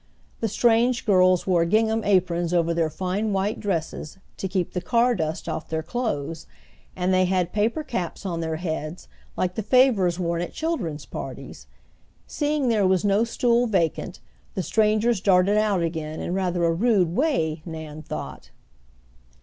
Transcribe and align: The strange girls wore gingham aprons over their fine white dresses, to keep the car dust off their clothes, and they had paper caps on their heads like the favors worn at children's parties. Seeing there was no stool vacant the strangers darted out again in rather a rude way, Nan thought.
The 0.39 0.47
strange 0.47 1.05
girls 1.05 1.45
wore 1.45 1.63
gingham 1.63 2.03
aprons 2.03 2.55
over 2.55 2.73
their 2.73 2.89
fine 2.89 3.33
white 3.33 3.59
dresses, 3.59 4.17
to 4.37 4.47
keep 4.47 4.73
the 4.73 4.81
car 4.81 5.13
dust 5.13 5.47
off 5.47 5.69
their 5.69 5.83
clothes, 5.83 6.47
and 6.95 7.13
they 7.13 7.25
had 7.25 7.53
paper 7.53 7.83
caps 7.83 8.25
on 8.25 8.39
their 8.39 8.55
heads 8.55 9.07
like 9.37 9.53
the 9.53 9.61
favors 9.61 10.17
worn 10.17 10.41
at 10.41 10.53
children's 10.53 11.05
parties. 11.05 11.67
Seeing 12.25 12.67
there 12.67 12.87
was 12.87 13.05
no 13.05 13.23
stool 13.23 13.67
vacant 13.67 14.21
the 14.55 14.63
strangers 14.63 15.21
darted 15.21 15.59
out 15.59 15.83
again 15.83 16.19
in 16.19 16.33
rather 16.33 16.65
a 16.65 16.73
rude 16.73 17.15
way, 17.15 17.61
Nan 17.63 18.01
thought. 18.01 18.49